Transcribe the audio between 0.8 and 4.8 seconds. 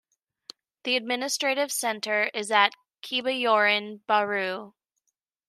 The administrative centre is at Kebayoran Baru.